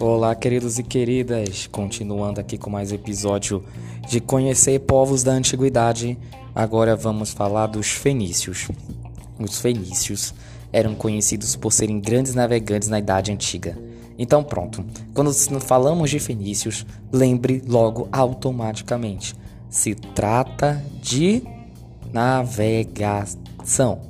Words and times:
Olá, 0.00 0.32
queridos 0.32 0.78
e 0.78 0.84
queridas, 0.84 1.66
continuando 1.66 2.40
aqui 2.40 2.56
com 2.56 2.70
mais 2.70 2.92
episódio 2.92 3.64
de 4.08 4.20
Conhecer 4.20 4.78
Povos 4.78 5.24
da 5.24 5.32
Antiguidade. 5.32 6.16
Agora 6.54 6.94
vamos 6.94 7.32
falar 7.32 7.66
dos 7.66 7.88
fenícios. 7.88 8.68
Os 9.40 9.58
fenícios 9.58 10.32
eram 10.72 10.94
conhecidos 10.94 11.56
por 11.56 11.72
serem 11.72 11.98
grandes 11.98 12.32
navegantes 12.32 12.88
na 12.88 13.00
Idade 13.00 13.32
Antiga. 13.32 13.76
Então, 14.16 14.44
pronto, 14.44 14.84
quando 15.12 15.34
falamos 15.60 16.10
de 16.10 16.20
fenícios, 16.20 16.86
lembre 17.12 17.60
logo 17.66 18.08
automaticamente: 18.12 19.34
se 19.68 19.96
trata 19.96 20.80
de 21.02 21.42
navegação. 22.12 24.00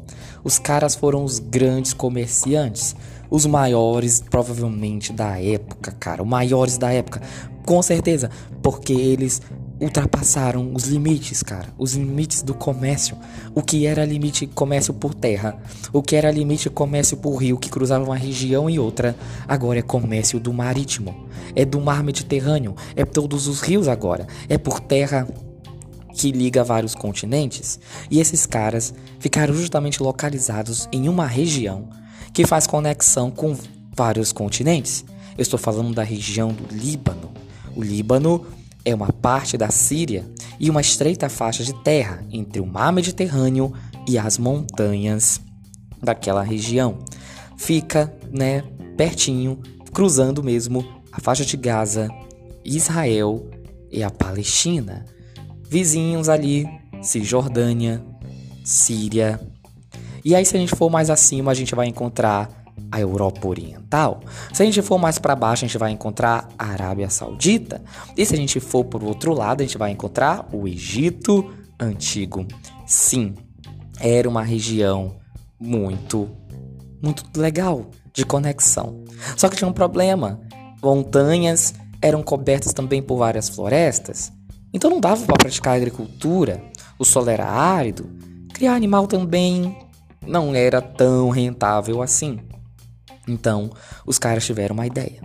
Os 0.45 0.59
caras 0.59 0.95
foram 0.95 1.25
os 1.25 1.39
grandes 1.39 1.95
comerciantes 1.95 2.95
os 3.31 3.47
maiores, 3.47 4.21
provavelmente, 4.21 5.13
da 5.13 5.41
época, 5.41 5.93
cara. 5.93 6.23
Os 6.23 6.29
maiores 6.29 6.79
da 6.79 6.93
época. 6.93 7.21
Com 7.65 7.83
certeza. 7.83 8.31
Porque 8.63 8.93
eles 8.93 9.43
ultrapassaram 9.81 10.73
os 10.75 10.85
limites, 10.85 11.43
cara. 11.43 11.69
Os 11.79 11.95
limites 11.95 12.43
do 12.43 12.55
comércio. 12.55 13.17
O 13.55 13.63
que 13.63 13.87
era 13.87 14.05
limite 14.05 14.47
comércio 14.47 14.95
por 14.95 15.15
terra. 15.15 15.57
O 15.93 16.03
que 16.03 16.17
era 16.17 16.31
limite 16.31 16.71
comércio 16.71 17.17
por 17.17 17.37
rio, 17.37 17.59
que 17.59 17.71
cruzava 17.71 18.05
uma 18.05 18.17
região 18.17 18.69
e 18.69 18.79
outra. 18.79 19.15
Agora 19.47 19.79
é 19.79 19.83
comércio 19.83 20.41
do 20.41 20.53
marítimo. 20.53 21.29
É 21.55 21.65
do 21.65 21.81
mar 21.81 22.03
Mediterrâneo. 22.03 22.75
É 22.97 23.05
todos 23.05 23.47
os 23.47 23.61
rios 23.61 23.89
agora. 23.89 24.27
É 24.49 24.57
por 24.57 24.81
terra 24.81 25.29
que 26.15 26.33
liga 26.33 26.65
vários 26.65 26.95
continentes. 26.95 27.79
E 28.11 28.19
esses 28.19 28.45
caras 28.47 28.93
ficaram 29.21 29.55
justamente 29.55 30.03
localizados 30.03 30.89
em 30.91 31.09
uma 31.09 31.27
região 31.27 31.89
que 32.39 32.47
faz 32.47 32.69
conexão 32.69 33.33
com 33.33 33.57
vários 33.97 34.31
continentes. 34.31 35.05
Eu 35.37 35.43
estou 35.43 35.59
falando 35.59 35.93
da 35.93 36.05
região 36.05 36.53
do 36.53 36.73
Líbano. 36.73 37.33
O 37.75 37.83
Líbano 37.83 38.47
é 38.85 38.95
uma 38.95 39.13
parte 39.13 39.59
da 39.59 39.71
Síria 39.71 40.25
e 40.61 40.71
uma 40.71 40.81
estreita 40.81 41.29
faixa 41.29 41.65
de 41.65 41.75
terra 41.83 42.25
entre 42.31 42.61
o 42.61 42.67
mar 42.67 42.93
Mediterrâneo 42.93 43.73
e 44.07 44.17
as 44.17 44.39
montanhas 44.39 45.41
daquela 46.01 46.45
região. 46.45 47.01
Fica, 47.57 48.15
né, 48.31 48.63
pertinho, 48.97 49.59
cruzando 49.93 50.41
mesmo 50.41 50.87
a 51.11 51.21
faixa 51.21 51.45
de 51.45 51.57
Gaza, 51.57 52.09
Israel 52.65 53.51
e 53.91 54.01
a 54.01 54.11
Palestina. 54.13 55.05
Vizinhos 55.69 56.29
ali, 56.29 56.69
Cisjordânia, 57.03 58.01
Síria, 58.63 59.41
e 60.25 60.35
aí, 60.35 60.45
se 60.45 60.57
a 60.57 60.61
gente 60.61 60.75
for 60.75 60.91
mais 60.91 61.11
acima, 61.11 61.51
a 61.51 61.55
gente 61.55 61.75
vai 61.75 61.87
encontrar 61.87 62.51
a 62.91 63.01
Europa 63.01 63.47
Oriental. 63.47 64.21
Se 64.53 64.63
a 64.63 64.67
gente 64.67 64.81
for 64.83 64.99
mais 64.99 65.19
para 65.19 65.35
baixo, 65.35 65.65
a 65.65 65.69
gente 65.69 65.79
vai 65.79 65.91
encontrar 65.91 66.49
a 66.59 66.67
Arábia 66.67 67.11
Saudita. 67.11 67.83
E 68.17 68.25
se 68.25 68.35
a 68.35 68.37
gente 68.37 68.61
for 68.61 68.85
por 68.85 69.03
outro 69.05 69.35
lado, 69.35 69.61
a 69.61 69.65
gente 69.65 69.79
vai 69.79 69.91
encontrar 69.91 70.49
o 70.53 70.67
Egito 70.67 71.51
Antigo. 71.79 72.47
Sim, 72.87 73.35
era 74.01 74.29
uma 74.29 74.43
região 74.43 75.17
muito, 75.61 76.29
muito 77.03 77.25
legal 77.39 77.91
de 78.13 78.25
conexão. 78.25 79.05
Só 79.37 79.49
que 79.49 79.57
tinha 79.57 79.69
um 79.69 79.73
problema: 79.73 80.41
montanhas 80.83 81.75
eram 82.01 82.23
cobertas 82.23 82.73
também 82.73 83.03
por 83.03 83.19
várias 83.19 83.49
florestas. 83.49 84.33
Então 84.73 84.91
não 84.91 85.01
dava 85.01 85.25
para 85.25 85.37
praticar 85.37 85.77
agricultura. 85.77 86.63
O 86.99 87.05
solo 87.05 87.31
era 87.31 87.47
árido. 87.47 88.11
Criar 88.53 88.75
animal 88.75 89.07
também 89.07 89.77
não 90.27 90.55
era 90.55 90.81
tão 90.81 91.31
rentável 91.31 92.03
assim. 92.03 92.41
Então, 93.27 93.71
os 94.07 94.19
caras 94.19 94.45
tiveram 94.45 94.75
uma 94.75 94.87
ideia. 94.87 95.21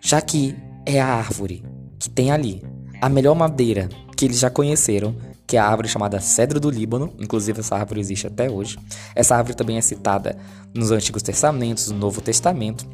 Já 0.00 0.20
que 0.20 0.56
é 0.84 1.00
a 1.00 1.06
árvore 1.06 1.64
que 1.98 2.08
tem 2.08 2.30
ali 2.30 2.62
a 3.00 3.08
melhor 3.08 3.34
madeira 3.34 3.88
que 4.16 4.24
eles 4.24 4.38
já 4.38 4.48
conheceram, 4.48 5.16
que 5.46 5.56
é 5.56 5.60
a 5.60 5.66
árvore 5.66 5.88
chamada 5.88 6.20
cedro 6.20 6.58
do 6.58 6.70
Líbano, 6.70 7.12
inclusive 7.20 7.60
essa 7.60 7.76
árvore 7.76 8.00
existe 8.00 8.26
até 8.26 8.50
hoje. 8.50 8.78
Essa 9.14 9.36
árvore 9.36 9.54
também 9.56 9.76
é 9.76 9.80
citada 9.80 10.36
nos 10.74 10.90
Antigos 10.90 11.22
Testamentos, 11.22 11.90
no 11.90 11.98
Novo 11.98 12.20
Testamento, 12.20 12.86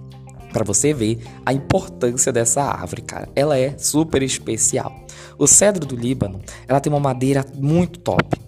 para 0.53 0.65
você 0.65 0.93
ver 0.93 1.23
a 1.47 1.53
importância 1.53 2.33
dessa 2.33 2.63
árvore, 2.63 3.03
cara. 3.03 3.29
Ela 3.35 3.59
é 3.59 3.77
super 3.79 4.23
especial. 4.23 4.95
O 5.39 5.47
cedro 5.47 5.87
do 5.87 5.97
Líbano, 5.97 6.41
ela 6.69 6.81
tem 6.81 6.93
uma 6.93 7.01
madeira 7.01 7.45
muito 7.55 7.99
top. 7.99 8.42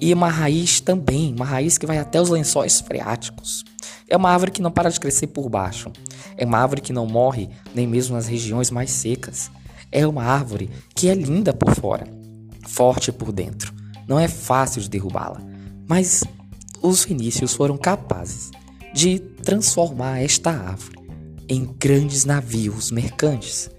E 0.00 0.14
uma 0.14 0.28
raiz 0.28 0.80
também, 0.80 1.34
uma 1.34 1.44
raiz 1.44 1.76
que 1.76 1.84
vai 1.84 1.98
até 1.98 2.18
os 2.18 2.30
lençóis 2.30 2.80
freáticos. 2.80 3.64
É 4.08 4.16
uma 4.16 4.30
árvore 4.30 4.50
que 4.50 4.62
não 4.62 4.70
para 4.70 4.88
de 4.88 4.98
crescer 4.98 5.26
por 5.26 5.48
baixo. 5.50 5.92
É 6.38 6.46
uma 6.46 6.58
árvore 6.58 6.80
que 6.80 6.92
não 6.92 7.06
morre 7.06 7.50
nem 7.74 7.86
mesmo 7.86 8.16
nas 8.16 8.26
regiões 8.26 8.70
mais 8.70 8.90
secas. 8.90 9.50
É 9.92 10.06
uma 10.06 10.24
árvore 10.24 10.70
que 10.94 11.10
é 11.10 11.14
linda 11.14 11.52
por 11.52 11.74
fora, 11.74 12.06
forte 12.66 13.12
por 13.12 13.30
dentro. 13.30 13.74
Não 14.08 14.18
é 14.18 14.26
fácil 14.26 14.80
de 14.80 14.88
derrubá-la. 14.88 15.42
Mas 15.86 16.24
os 16.80 17.04
fenícios 17.04 17.52
foram 17.52 17.76
capazes 17.76 18.50
de 18.94 19.18
transformar 19.18 20.22
esta 20.22 20.50
árvore 20.50 20.98
em 21.46 21.64
grandes 21.78 22.24
navios 22.24 22.90
mercantes. 22.90 23.70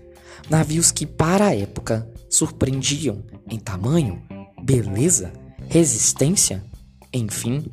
Navios 0.50 0.92
que, 0.92 1.08
para 1.08 1.48
a 1.48 1.56
época, 1.56 2.08
surpreendiam 2.30 3.24
em 3.50 3.58
tamanho, 3.58 4.22
beleza 4.62 5.41
resistência, 5.72 6.62
enfim, 7.14 7.64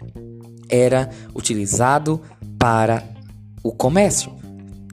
era 0.69 1.11
utilizado 1.35 2.23
para 2.57 3.03
o 3.61 3.73
comércio, 3.73 4.31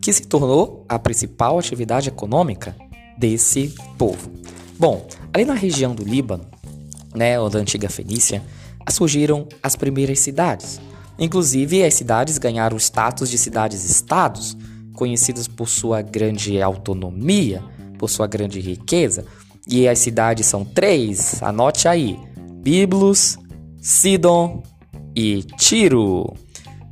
que 0.01 0.11
se 0.11 0.23
tornou 0.23 0.83
a 0.89 0.97
principal 0.97 1.59
atividade 1.59 2.09
econômica 2.09 2.75
desse 3.15 3.75
povo. 3.95 4.31
Bom, 4.79 5.07
ali 5.31 5.45
na 5.45 5.53
região 5.53 5.93
do 5.93 6.03
Líbano, 6.03 6.47
né, 7.13 7.39
ou 7.39 7.47
da 7.47 7.59
antiga 7.59 7.87
Fenícia, 7.89 8.41
surgiram 8.89 9.47
as 9.61 9.75
primeiras 9.75 10.17
cidades. 10.17 10.81
Inclusive, 11.19 11.83
as 11.83 11.93
cidades 11.93 12.39
ganharam 12.39 12.75
o 12.75 12.79
status 12.79 13.29
de 13.29 13.37
cidades-estados, 13.37 14.57
conhecidas 14.95 15.47
por 15.47 15.69
sua 15.69 16.01
grande 16.01 16.59
autonomia, 16.59 17.63
por 17.99 18.09
sua 18.09 18.25
grande 18.25 18.59
riqueza. 18.59 19.25
E 19.67 19.87
as 19.87 19.99
cidades 19.99 20.47
são 20.47 20.65
três, 20.65 21.41
anote 21.43 21.87
aí: 21.87 22.19
Biblos, 22.65 23.37
Sidon 23.79 24.63
e 25.15 25.43
Tiro. 25.55 26.33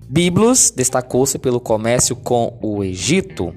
Biblos 0.08 0.70
destacou-se 0.70 1.40
pelo 1.40 1.60
comércio 1.60 2.16
com 2.16 2.60
o 2.62 2.84
Egito, 2.84 3.52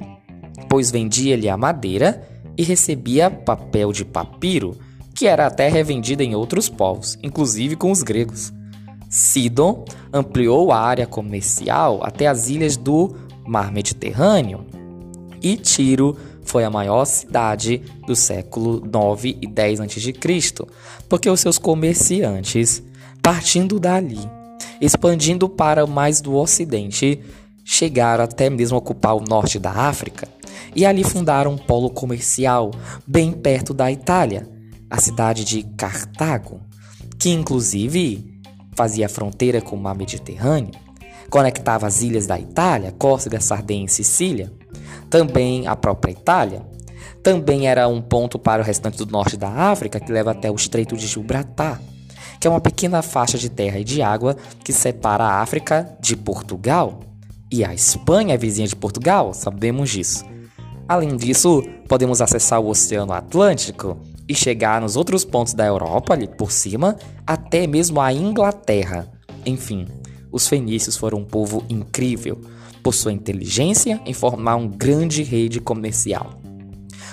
pois 0.66 0.90
vendia-lhe 0.90 1.46
a 1.46 1.58
madeira 1.58 2.26
e 2.56 2.62
recebia 2.62 3.30
papel 3.30 3.92
de 3.92 4.02
papiro, 4.02 4.78
que 5.14 5.26
era 5.26 5.46
até 5.46 5.68
revendido 5.68 6.22
em 6.22 6.34
outros 6.34 6.70
povos, 6.70 7.18
inclusive 7.22 7.76
com 7.76 7.90
os 7.90 8.02
gregos. 8.02 8.50
Sidon 9.10 9.84
ampliou 10.10 10.72
a 10.72 10.80
área 10.80 11.06
comercial 11.06 12.00
até 12.02 12.28
as 12.28 12.48
ilhas 12.48 12.78
do 12.78 13.14
Mar 13.46 13.70
Mediterrâneo, 13.70 14.64
e 15.42 15.54
Tiro 15.54 16.16
foi 16.46 16.64
a 16.64 16.70
maior 16.70 17.04
cidade 17.04 17.82
do 18.06 18.16
século 18.16 18.82
9 18.90 19.36
e 19.42 19.46
10 19.46 19.80
a.C., 19.80 20.12
porque 21.08 21.28
os 21.28 21.40
seus 21.40 21.58
comerciantes, 21.58 22.82
partindo 23.20 23.78
dali, 23.78 24.18
expandindo 24.80 25.48
para 25.48 25.86
mais 25.86 26.20
do 26.20 26.34
ocidente, 26.34 27.20
chegaram 27.64 28.24
até 28.24 28.48
mesmo 28.48 28.76
a 28.76 28.78
ocupar 28.78 29.14
o 29.16 29.20
norte 29.20 29.58
da 29.58 29.72
África 29.72 30.28
e 30.74 30.86
ali 30.86 31.02
fundaram 31.02 31.52
um 31.52 31.58
polo 31.58 31.90
comercial 31.90 32.70
bem 33.06 33.32
perto 33.32 33.74
da 33.74 33.90
Itália, 33.90 34.48
a 34.88 35.00
cidade 35.00 35.44
de 35.44 35.62
Cartago, 35.76 36.60
que 37.18 37.30
inclusive 37.30 38.40
fazia 38.74 39.08
fronteira 39.08 39.60
com 39.60 39.74
o 39.74 39.80
mar 39.80 39.96
Mediterrâneo, 39.96 40.72
conectava 41.28 41.86
as 41.86 42.02
ilhas 42.02 42.26
da 42.26 42.38
Itália, 42.38 42.92
Córcega, 42.92 43.40
Sardenha 43.40 43.86
e 43.86 43.88
Sicília, 43.88 44.52
também 45.10 45.66
a 45.66 45.76
própria 45.76 46.12
Itália. 46.12 46.62
Também 47.22 47.66
era 47.66 47.88
um 47.88 48.00
ponto 48.00 48.38
para 48.38 48.62
o 48.62 48.64
restante 48.64 48.98
do 48.98 49.10
norte 49.10 49.36
da 49.36 49.48
África, 49.48 49.98
que 49.98 50.12
leva 50.12 50.30
até 50.30 50.50
o 50.50 50.54
Estreito 50.54 50.96
de 50.96 51.06
Gibraltar, 51.06 51.80
que 52.40 52.46
é 52.46 52.50
uma 52.50 52.60
pequena 52.60 53.02
faixa 53.02 53.36
de 53.36 53.48
terra 53.48 53.78
e 53.78 53.84
de 53.84 54.02
água 54.02 54.36
que 54.62 54.72
separa 54.72 55.24
a 55.24 55.40
África 55.40 55.96
de 56.00 56.16
Portugal. 56.16 57.00
E 57.50 57.64
a 57.64 57.74
Espanha 57.74 58.34
é 58.34 58.38
vizinha 58.38 58.68
de 58.68 58.76
Portugal, 58.76 59.32
sabemos 59.34 59.90
disso. 59.90 60.24
Além 60.88 61.16
disso, 61.16 61.64
podemos 61.88 62.20
acessar 62.20 62.60
o 62.60 62.68
Oceano 62.68 63.12
Atlântico 63.12 63.98
e 64.28 64.34
chegar 64.34 64.80
nos 64.80 64.96
outros 64.96 65.24
pontos 65.24 65.54
da 65.54 65.64
Europa, 65.64 66.14
ali 66.14 66.28
por 66.28 66.52
cima, 66.52 66.96
até 67.26 67.66
mesmo 67.66 68.00
a 68.00 68.12
Inglaterra. 68.12 69.08
Enfim, 69.44 69.86
os 70.30 70.46
fenícios 70.48 70.96
foram 70.96 71.18
um 71.18 71.24
povo 71.24 71.64
incrível, 71.68 72.40
por 72.86 72.94
sua 72.94 73.12
inteligência 73.12 74.00
em 74.06 74.12
formar 74.12 74.54
um 74.54 74.68
grande 74.68 75.24
rede 75.24 75.58
comercial, 75.60 76.40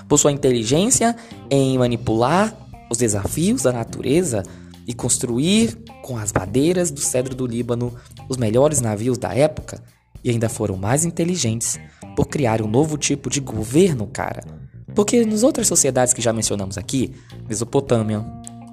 por 0.07 0.19
sua 0.19 0.31
inteligência 0.31 1.15
em 1.49 1.79
manipular 1.79 2.55
os 2.91 2.99
desafios 2.99 3.63
da 3.63 3.71
natureza 3.71 4.43
e 4.85 4.93
construir 4.93 5.75
com 6.03 6.15
as 6.15 6.31
madeiras 6.31 6.91
do 6.91 6.99
cedro 6.99 7.33
do 7.33 7.47
Líbano 7.47 7.91
os 8.29 8.37
melhores 8.37 8.81
navios 8.81 9.17
da 9.17 9.33
época, 9.33 9.83
e 10.23 10.29
ainda 10.29 10.47
foram 10.47 10.77
mais 10.77 11.05
inteligentes 11.05 11.79
por 12.15 12.27
criar 12.27 12.61
um 12.61 12.67
novo 12.67 12.95
tipo 12.95 13.27
de 13.27 13.39
governo, 13.39 14.05
cara. 14.05 14.43
Porque 14.93 15.25
nas 15.25 15.41
outras 15.41 15.65
sociedades 15.65 16.13
que 16.13 16.21
já 16.21 16.31
mencionamos 16.31 16.77
aqui, 16.77 17.15
Mesopotâmia, 17.49 18.23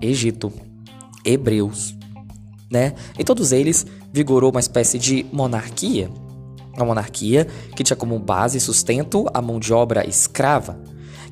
Egito, 0.03 0.53
Hebreus, 1.25 1.96
né? 2.70 2.93
Em 3.19 3.25
todos 3.25 3.53
eles 3.53 3.87
vigorou 4.12 4.50
uma 4.50 4.61
espécie 4.61 4.99
de 4.99 5.25
monarquia, 5.32 6.11
uma 6.82 6.88
monarquia 6.88 7.47
que 7.75 7.85
tinha 7.85 7.97
como 7.97 8.19
base 8.19 8.59
e 8.59 8.61
sustento 8.61 9.27
a 9.32 9.41
mão 9.41 9.59
de 9.59 9.73
obra 9.73 10.06
escrava, 10.09 10.81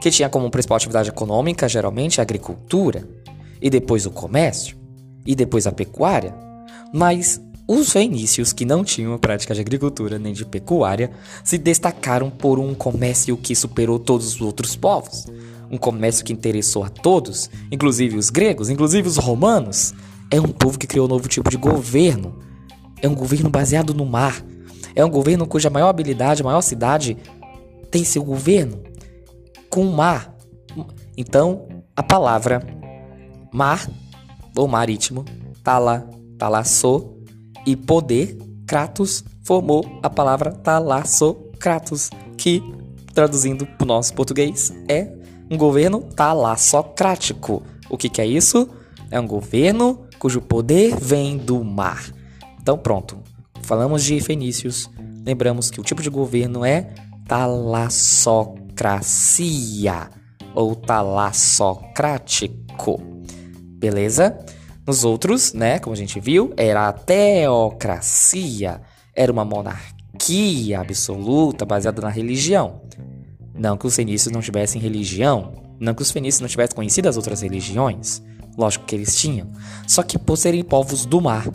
que 0.00 0.10
tinha 0.10 0.28
como 0.28 0.50
principal 0.50 0.76
atividade 0.76 1.08
econômica 1.08 1.68
geralmente 1.68 2.20
a 2.20 2.22
agricultura, 2.22 3.08
e 3.60 3.68
depois 3.68 4.06
o 4.06 4.10
comércio, 4.10 4.76
e 5.26 5.34
depois 5.34 5.66
a 5.66 5.72
pecuária. 5.72 6.34
Mas 6.92 7.40
os 7.70 7.92
fenícios, 7.92 8.50
que 8.50 8.64
não 8.64 8.82
tinham 8.82 9.18
prática 9.18 9.54
de 9.54 9.60
agricultura 9.60 10.18
nem 10.18 10.32
de 10.32 10.46
pecuária, 10.46 11.10
se 11.44 11.58
destacaram 11.58 12.30
por 12.30 12.58
um 12.58 12.74
comércio 12.74 13.36
que 13.36 13.54
superou 13.54 13.98
todos 13.98 14.34
os 14.34 14.40
outros 14.40 14.74
povos. 14.74 15.26
Um 15.70 15.76
comércio 15.76 16.24
que 16.24 16.32
interessou 16.32 16.82
a 16.82 16.88
todos, 16.88 17.50
inclusive 17.70 18.16
os 18.16 18.30
gregos, 18.30 18.70
inclusive 18.70 19.06
os 19.06 19.18
romanos. 19.18 19.92
É 20.30 20.40
um 20.40 20.48
povo 20.48 20.78
que 20.78 20.86
criou 20.86 21.04
um 21.04 21.10
novo 21.10 21.28
tipo 21.28 21.50
de 21.50 21.58
governo. 21.58 22.38
É 23.02 23.08
um 23.08 23.14
governo 23.14 23.50
baseado 23.50 23.92
no 23.92 24.06
mar. 24.06 24.42
É 24.98 25.04
um 25.04 25.08
governo 25.08 25.46
cuja 25.46 25.70
maior 25.70 25.90
habilidade, 25.90 26.42
maior 26.42 26.60
cidade 26.60 27.16
tem 27.88 28.02
seu 28.02 28.24
governo 28.24 28.82
com 29.70 29.86
o 29.86 29.92
mar. 29.92 30.34
Então, 31.16 31.68
a 31.94 32.02
palavra 32.02 32.60
mar 33.54 33.88
ou 34.56 34.66
marítimo 34.66 35.24
tá 35.62 35.78
lá, 35.78 36.04
tá 36.36 36.48
lá 36.48 36.64
so 36.64 37.16
e 37.64 37.76
poder, 37.76 38.36
Kratos, 38.66 39.22
formou 39.44 39.86
a 40.02 40.10
palavra 40.10 40.50
talassocratos, 40.50 42.10
que, 42.36 42.60
traduzindo 43.14 43.64
para 43.66 43.84
o 43.84 43.86
nosso 43.86 44.12
português, 44.14 44.74
é 44.88 45.12
um 45.48 45.56
governo 45.56 46.00
talassocrático. 46.00 47.62
O 47.88 47.96
que, 47.96 48.08
que 48.08 48.20
é 48.20 48.26
isso? 48.26 48.68
É 49.12 49.20
um 49.20 49.28
governo 49.28 50.08
cujo 50.18 50.40
poder 50.40 50.96
vem 51.00 51.38
do 51.38 51.62
mar. 51.62 52.12
Então, 52.60 52.76
pronto. 52.76 53.37
Falamos 53.68 54.02
de 54.02 54.18
fenícios. 54.18 54.90
Lembramos 55.26 55.70
que 55.70 55.78
o 55.78 55.84
tipo 55.84 56.00
de 56.00 56.08
governo 56.08 56.64
é 56.64 56.88
talassocracia 57.26 60.08
ou 60.54 60.74
talassocrático. 60.74 62.98
Beleza? 63.78 64.42
Nos 64.86 65.04
outros, 65.04 65.52
né, 65.52 65.78
como 65.80 65.92
a 65.92 65.98
gente 65.98 66.18
viu, 66.18 66.54
era 66.56 66.88
a 66.88 66.94
teocracia, 66.94 68.80
era 69.14 69.30
uma 69.30 69.44
monarquia 69.44 70.80
absoluta 70.80 71.66
baseada 71.66 72.00
na 72.00 72.08
religião. 72.08 72.80
Não 73.54 73.76
que 73.76 73.86
os 73.86 73.94
fenícios 73.94 74.32
não 74.32 74.40
tivessem 74.40 74.80
religião, 74.80 75.52
não 75.78 75.92
que 75.92 76.00
os 76.00 76.10
fenícios 76.10 76.40
não 76.40 76.48
tivessem 76.48 76.74
conhecido 76.74 77.06
as 77.06 77.18
outras 77.18 77.42
religiões, 77.42 78.22
lógico 78.56 78.86
que 78.86 78.94
eles 78.94 79.14
tinham. 79.14 79.50
Só 79.86 80.02
que 80.02 80.18
por 80.18 80.38
serem 80.38 80.64
povos 80.64 81.04
do 81.04 81.20
mar, 81.20 81.46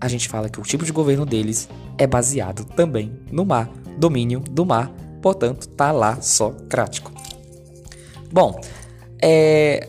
a 0.00 0.08
gente 0.08 0.28
fala 0.28 0.48
que 0.48 0.58
o 0.58 0.62
tipo 0.62 0.84
de 0.84 0.92
governo 0.92 1.26
deles 1.26 1.68
é 1.98 2.06
baseado 2.06 2.64
também 2.64 3.12
no 3.30 3.44
mar, 3.44 3.70
domínio 3.98 4.40
do 4.40 4.64
mar, 4.64 4.90
portanto, 5.20 5.68
tá 5.68 5.92
lá 5.92 6.20
socrático. 6.20 7.12
Bom, 8.32 8.58
é, 9.20 9.88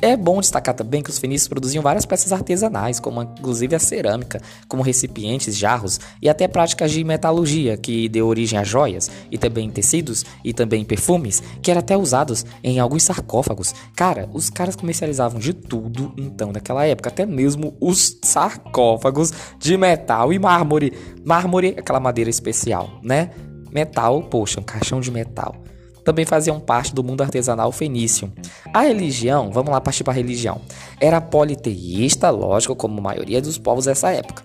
é 0.00 0.16
bom 0.16 0.40
destacar 0.40 0.74
também 0.74 1.02
que 1.02 1.10
os 1.10 1.18
fenícios 1.18 1.48
produziam 1.48 1.82
várias 1.82 2.06
peças 2.06 2.32
artesanais, 2.32 3.00
como 3.00 3.22
inclusive 3.22 3.74
a 3.74 3.78
cerâmica, 3.78 4.40
como 4.68 4.82
recipientes, 4.82 5.56
jarros 5.56 6.00
e 6.20 6.28
até 6.28 6.46
práticas 6.46 6.90
de 6.90 7.02
metalurgia, 7.04 7.76
que 7.76 8.08
deu 8.08 8.26
origem 8.26 8.58
a 8.58 8.64
joias, 8.64 9.10
e 9.30 9.38
também 9.38 9.70
tecidos 9.70 10.24
e 10.44 10.52
também 10.52 10.84
perfumes, 10.84 11.42
que 11.60 11.70
eram 11.70 11.80
até 11.80 11.96
usados 11.96 12.44
em 12.62 12.78
alguns 12.78 13.02
sarcófagos. 13.02 13.74
Cara, 13.96 14.28
os 14.32 14.50
caras 14.50 14.76
comercializavam 14.76 15.40
de 15.40 15.52
tudo 15.52 16.12
então 16.16 16.52
naquela 16.52 16.84
época, 16.84 17.08
até 17.08 17.26
mesmo 17.26 17.76
os 17.80 18.18
sarcófagos 18.22 19.32
de 19.58 19.76
metal 19.76 20.32
e 20.32 20.38
mármore. 20.38 20.92
Mármore, 21.24 21.74
aquela 21.78 22.00
madeira 22.00 22.30
especial, 22.30 23.00
né? 23.02 23.30
Metal, 23.70 24.22
poxa, 24.24 24.60
um 24.60 24.64
caixão 24.64 25.00
de 25.00 25.10
metal 25.10 25.56
também 26.04 26.24
faziam 26.24 26.60
parte 26.60 26.94
do 26.94 27.02
mundo 27.02 27.22
artesanal 27.22 27.70
fenício. 27.72 28.32
A 28.72 28.82
religião, 28.82 29.50
vamos 29.50 29.70
lá 29.70 29.80
partir 29.80 30.02
para 30.02 30.12
a 30.12 30.16
religião, 30.16 30.60
era 31.00 31.20
politeísta, 31.20 32.30
lógico, 32.30 32.74
como 32.74 32.98
a 32.98 33.02
maioria 33.02 33.42
dos 33.42 33.58
povos 33.58 33.84
dessa 33.84 34.10
época. 34.10 34.42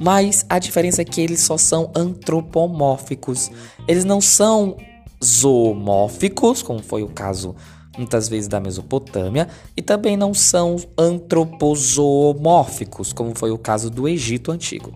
Mas 0.00 0.46
a 0.48 0.58
diferença 0.58 1.02
é 1.02 1.04
que 1.04 1.20
eles 1.20 1.40
só 1.40 1.58
são 1.58 1.90
antropomórficos. 1.94 3.50
Eles 3.86 4.04
não 4.04 4.20
são 4.20 4.76
zoomórficos, 5.22 6.62
como 6.62 6.82
foi 6.82 7.02
o 7.02 7.08
caso 7.08 7.54
muitas 7.98 8.28
vezes 8.28 8.46
da 8.46 8.60
Mesopotâmia, 8.60 9.48
e 9.76 9.82
também 9.82 10.16
não 10.16 10.32
são 10.32 10.76
antropozoomórficos, 10.96 13.12
como 13.12 13.34
foi 13.34 13.50
o 13.50 13.58
caso 13.58 13.90
do 13.90 14.08
Egito 14.08 14.52
Antigo. 14.52 14.94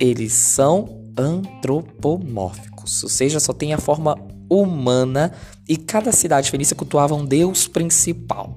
Eles 0.00 0.32
são 0.32 1.04
antropomórficos, 1.16 3.04
ou 3.04 3.08
seja, 3.08 3.38
só 3.38 3.52
tem 3.52 3.72
a 3.72 3.78
forma 3.78 4.18
humana 4.48 5.32
e 5.68 5.76
cada 5.76 6.12
cidade 6.12 6.50
fenícia 6.50 6.76
cultuava 6.76 7.14
um 7.14 7.24
deus 7.24 7.66
principal. 7.66 8.56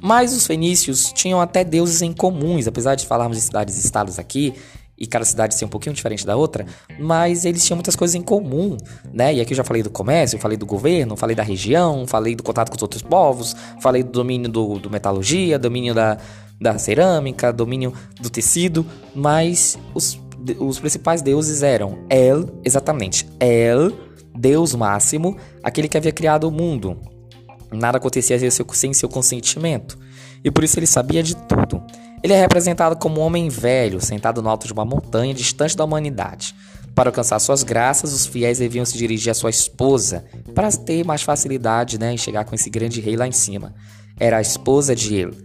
Mas 0.00 0.32
os 0.32 0.46
fenícios 0.46 1.12
tinham 1.12 1.40
até 1.40 1.62
deuses 1.62 2.00
em 2.02 2.12
comuns, 2.12 2.66
apesar 2.66 2.94
de 2.94 3.06
falarmos 3.06 3.36
de 3.36 3.42
cidades 3.42 3.76
e 3.76 3.86
estados 3.86 4.18
aqui, 4.18 4.54
e 5.00 5.06
cada 5.06 5.24
cidade 5.24 5.54
ser 5.54 5.64
um 5.64 5.68
pouquinho 5.68 5.94
diferente 5.94 6.26
da 6.26 6.36
outra, 6.36 6.66
mas 6.98 7.46
eles 7.46 7.64
tinham 7.64 7.76
muitas 7.76 7.96
coisas 7.96 8.14
em 8.14 8.20
comum, 8.20 8.76
né? 9.10 9.34
E 9.34 9.40
aqui 9.40 9.54
eu 9.54 9.56
já 9.56 9.64
falei 9.64 9.82
do 9.82 9.88
comércio, 9.88 10.38
falei 10.38 10.58
do 10.58 10.66
governo, 10.66 11.16
falei 11.16 11.34
da 11.34 11.42
região, 11.42 12.06
falei 12.06 12.34
do 12.34 12.42
contato 12.42 12.68
com 12.68 12.76
os 12.76 12.82
outros 12.82 13.00
povos, 13.00 13.56
falei 13.80 14.02
do 14.02 14.10
domínio 14.10 14.50
do, 14.50 14.78
do 14.78 14.90
metalurgia, 14.90 15.58
domínio 15.58 15.94
da, 15.94 16.18
da 16.60 16.76
cerâmica, 16.78 17.50
domínio 17.50 17.94
do 18.20 18.28
tecido, 18.28 18.84
mas 19.14 19.78
os, 19.94 20.20
os 20.58 20.78
principais 20.78 21.22
deuses 21.22 21.62
eram 21.62 21.98
El, 22.10 22.60
exatamente, 22.62 23.26
El, 23.40 23.92
Deus 24.34 24.74
máximo, 24.74 25.36
aquele 25.62 25.88
que 25.88 25.96
havia 25.96 26.12
criado 26.12 26.44
o 26.44 26.50
mundo. 26.50 27.00
Nada 27.72 27.98
acontecia 27.98 28.38
sem 28.50 28.92
seu 28.92 29.08
consentimento, 29.08 29.98
e 30.42 30.50
por 30.50 30.64
isso 30.64 30.78
ele 30.78 30.86
sabia 30.86 31.22
de 31.22 31.36
tudo. 31.36 31.82
Ele 32.22 32.32
é 32.32 32.40
representado 32.40 32.96
como 32.96 33.20
um 33.20 33.24
homem 33.24 33.48
velho, 33.48 34.00
sentado 34.00 34.42
no 34.42 34.48
alto 34.48 34.66
de 34.66 34.72
uma 34.72 34.84
montanha 34.84 35.32
distante 35.32 35.76
da 35.76 35.84
humanidade. 35.84 36.54
Para 36.94 37.08
alcançar 37.08 37.38
suas 37.38 37.62
graças, 37.62 38.12
os 38.12 38.26
fiéis 38.26 38.58
deviam 38.58 38.84
se 38.84 38.98
dirigir 38.98 39.30
à 39.30 39.34
sua 39.34 39.50
esposa, 39.50 40.24
para 40.54 40.70
ter 40.70 41.04
mais 41.04 41.22
facilidade 41.22 41.98
né, 41.98 42.12
em 42.12 42.18
chegar 42.18 42.44
com 42.44 42.54
esse 42.54 42.68
grande 42.68 43.00
rei 43.00 43.16
lá 43.16 43.26
em 43.26 43.32
cima. 43.32 43.74
Era 44.18 44.38
a 44.38 44.42
esposa 44.42 44.94
de 44.94 45.14
ele, 45.14 45.36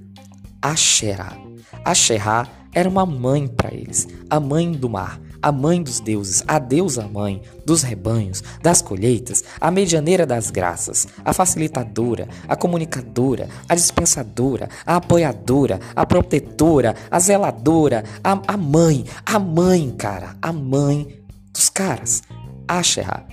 Asherah. 0.62 1.38
Asherah 1.86 2.50
era 2.74 2.90
uma 2.90 3.06
mãe 3.06 3.48
para 3.48 3.74
eles, 3.74 4.08
a 4.30 4.40
mãe 4.40 4.72
do 4.72 4.90
mar, 4.90 5.22
a 5.46 5.52
mãe 5.52 5.80
dos 5.80 6.00
deuses, 6.00 6.44
a 6.48 6.58
deusa 6.58 7.08
mãe 7.08 7.40
dos 7.64 7.84
rebanhos, 7.84 8.44
das 8.64 8.82
colheitas, 8.82 9.44
a 9.62 9.70
medianeira 9.70 10.26
das 10.26 10.50
graças, 10.50 11.08
a 11.24 11.34
facilitadora, 11.34 12.28
a 12.48 12.56
comunicadora, 12.56 13.48
a 13.70 13.76
dispensadora, 13.76 14.68
a 14.84 14.96
apoiadora, 14.96 15.80
a 15.96 16.04
protetora, 16.04 16.96
a 17.12 17.20
zeladora, 17.20 18.04
a, 18.24 18.42
a 18.48 18.58
mãe, 18.58 19.06
a 19.24 19.38
mãe, 19.38 19.94
cara, 19.96 20.36
a 20.42 20.52
mãe 20.52 21.20
dos 21.54 21.70
caras. 21.70 22.24
Asherah, 22.68 23.24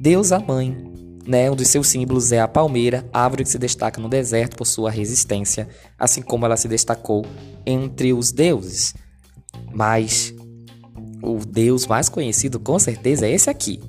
deusa 0.00 0.40
mãe, 0.40 0.74
né? 1.26 1.50
Um 1.50 1.54
dos 1.54 1.68
seus 1.68 1.88
símbolos 1.88 2.32
é 2.32 2.40
a 2.40 2.48
palmeira, 2.48 3.06
árvore 3.12 3.44
que 3.44 3.50
se 3.50 3.58
destaca 3.58 4.00
no 4.00 4.08
deserto 4.08 4.56
por 4.56 4.64
sua 4.64 4.90
resistência, 4.90 5.68
assim 5.98 6.22
como 6.22 6.46
ela 6.46 6.56
se 6.56 6.66
destacou 6.66 7.26
entre 7.66 8.14
os 8.14 8.32
deuses. 8.32 8.94
Mas 9.70 10.32
o 11.22 11.38
deus 11.38 11.86
mais 11.86 12.08
conhecido 12.08 12.58
com 12.60 12.78
certeza 12.78 13.26
é 13.26 13.32
esse 13.32 13.50
aqui, 13.50 13.80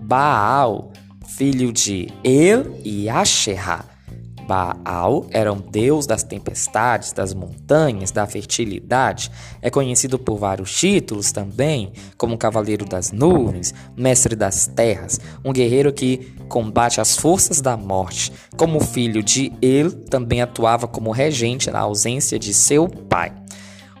Baal, 0.00 0.92
filho 1.26 1.72
de 1.72 2.08
El 2.24 2.78
e 2.84 3.08
Asherah. 3.08 3.84
Baal 4.48 5.26
era 5.30 5.52
um 5.52 5.60
deus 5.60 6.06
das 6.06 6.22
tempestades, 6.22 7.12
das 7.12 7.34
montanhas, 7.34 8.10
da 8.10 8.26
fertilidade. 8.26 9.30
É 9.60 9.68
conhecido 9.68 10.18
por 10.18 10.38
vários 10.38 10.74
títulos 10.74 11.30
também, 11.30 11.92
como 12.16 12.38
Cavaleiro 12.38 12.86
das 12.86 13.12
Nuvens, 13.12 13.74
Mestre 13.94 14.34
das 14.34 14.66
Terras, 14.66 15.20
um 15.44 15.52
guerreiro 15.52 15.92
que 15.92 16.32
combate 16.48 16.98
as 16.98 17.14
forças 17.14 17.60
da 17.60 17.76
morte. 17.76 18.32
Como 18.56 18.80
filho 18.80 19.22
de 19.22 19.52
El, 19.60 19.90
também 19.90 20.40
atuava 20.40 20.88
como 20.88 21.10
regente 21.10 21.70
na 21.70 21.80
ausência 21.80 22.38
de 22.38 22.54
seu 22.54 22.88
pai. 22.88 23.30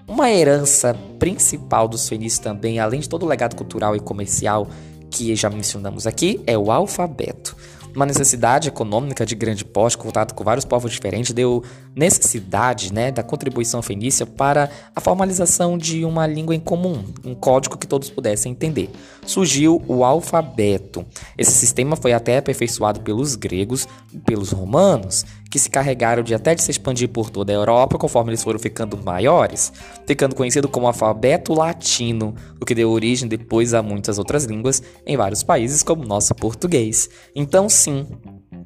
Uma 0.08 0.30
herança 0.30 0.94
principal 1.18 1.86
dos 1.86 2.08
fenícios 2.08 2.38
também, 2.38 2.78
além 2.78 2.98
de 2.98 3.08
todo 3.08 3.24
o 3.24 3.28
legado 3.28 3.54
cultural 3.54 3.94
e 3.94 4.00
comercial 4.00 4.66
que 5.10 5.36
já 5.36 5.50
mencionamos 5.50 6.06
aqui, 6.06 6.40
é 6.46 6.56
o 6.56 6.72
alfabeto. 6.72 7.54
uma 7.94 8.06
necessidade 8.06 8.68
econômica 8.68 9.26
de 9.26 9.34
grande 9.34 9.64
porte, 9.64 9.98
contato 9.98 10.32
com 10.32 10.44
vários 10.44 10.64
povos 10.64 10.92
diferentes, 10.92 11.32
deu 11.32 11.64
necessidade 11.96 12.92
né, 12.92 13.10
da 13.10 13.22
contribuição 13.22 13.82
fenícia 13.82 14.24
para 14.24 14.70
a 14.94 15.00
formalização 15.00 15.76
de 15.76 16.04
uma 16.04 16.26
língua 16.26 16.54
em 16.54 16.60
comum, 16.60 17.04
um 17.24 17.34
código 17.34 17.76
que 17.76 17.86
todos 17.86 18.08
pudessem 18.08 18.52
entender. 18.52 18.88
Surgiu 19.26 19.82
o 19.88 20.04
alfabeto. 20.04 21.04
Esse 21.36 21.52
sistema 21.52 21.96
foi 21.96 22.12
até 22.12 22.38
aperfeiçoado 22.38 23.00
pelos 23.00 23.34
gregos 23.34 23.86
pelos 24.24 24.52
romanos, 24.52 25.24
que 25.50 25.58
se 25.58 25.70
carregaram 25.70 26.22
de 26.22 26.34
até 26.34 26.54
de 26.54 26.62
se 26.62 26.70
expandir 26.70 27.08
por 27.08 27.30
toda 27.30 27.52
a 27.52 27.54
Europa 27.54 27.98
conforme 27.98 28.30
eles 28.30 28.42
foram 28.42 28.58
ficando 28.58 28.98
maiores, 29.02 29.72
ficando 30.06 30.34
conhecido 30.34 30.68
como 30.68 30.86
alfabeto 30.86 31.54
latino, 31.54 32.34
o 32.60 32.64
que 32.64 32.74
deu 32.74 32.90
origem 32.90 33.28
depois 33.28 33.74
a 33.74 33.82
muitas 33.82 34.18
outras 34.18 34.44
línguas 34.44 34.82
em 35.06 35.16
vários 35.16 35.42
países, 35.42 35.82
como 35.82 36.02
o 36.02 36.06
nosso 36.06 36.34
português. 36.34 37.08
Então, 37.34 37.68
sim, 37.68 38.06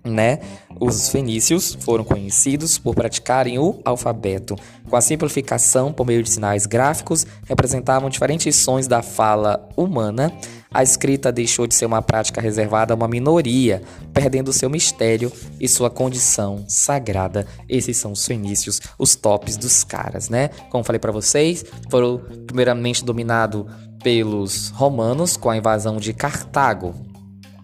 né? 0.05 0.41
Os 0.81 1.09
fenícios 1.09 1.77
foram 1.81 2.05
conhecidos 2.05 2.79
por 2.79 2.95
praticarem 2.95 3.59
o 3.59 3.81
alfabeto. 3.85 4.57
Com 4.89 4.97
a 4.97 5.01
simplificação 5.01 5.93
por 5.93 6.07
meio 6.07 6.23
de 6.23 6.31
sinais 6.31 6.67
gráficos, 6.67 7.27
representavam 7.47 8.11
diferentes 8.11 8.57
sons 8.57 8.87
da 8.87 9.03
fala 9.03 9.69
humana. 9.77 10.33
A 10.75 10.83
escrita 10.83 11.31
deixou 11.31 11.67
de 11.67 11.75
ser 11.75 11.87
uma 11.87 12.01
prática 12.01 12.41
reservada 12.41 12.95
a 12.95 12.97
uma 12.97 13.07
minoria, 13.07 13.83
perdendo 14.13 14.53
seu 14.53 14.71
mistério 14.71 15.31
e 15.61 15.69
sua 15.69 15.91
condição 15.91 16.65
sagrada. 16.67 17.47
Esses 17.69 17.97
são 17.99 18.13
os 18.13 18.27
fenícios, 18.27 18.81
os 18.99 19.15
tops 19.15 19.57
dos 19.57 19.85
caras, 19.85 20.29
né? 20.29 20.49
Como 20.71 20.83
falei 20.83 20.99
para 20.99 21.13
vocês, 21.13 21.65
foram 21.91 22.23
primeiramente 22.47 23.05
dominados 23.05 23.67
pelos 24.03 24.71
romanos 24.71 25.37
com 25.37 25.51
a 25.51 25.57
invasão 25.57 25.99
de 25.99 26.13
Cartago, 26.13 27.12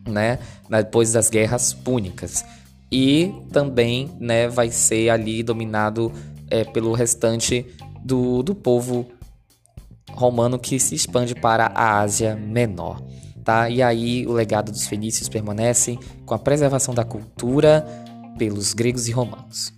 né? 0.09 0.39
Depois 0.69 1.13
das 1.13 1.31
guerras 1.31 1.73
púnicas. 1.73 2.45
E 2.91 3.35
também, 3.53 4.11
né, 4.19 4.49
vai 4.49 4.71
ser 4.71 5.11
ali 5.11 5.43
dominado 5.43 6.13
é, 6.51 6.65
pelo 6.65 6.93
restante 6.93 7.67
do, 8.03 8.43
do 8.43 8.55
povo 8.55 9.07
romano 10.13 10.59
que 10.59 10.79
se 10.81 10.95
expande 10.95 11.35
para 11.35 11.67
a 11.67 12.01
Ásia 12.01 12.35
Menor. 12.35 13.03
Tá? 13.45 13.69
E 13.69 13.83
aí 13.83 14.27
o 14.27 14.33
legado 14.33 14.73
dos 14.73 14.87
fenícios 14.87 15.29
permanece 15.29 15.99
com 16.27 16.35
a 16.35 16.39
preservação 16.39 16.95
da 16.95 17.05
cultura 17.05 17.87
pelos 18.39 18.73
gregos 18.73 19.09
e 19.09 19.13
romanos. 19.13 19.73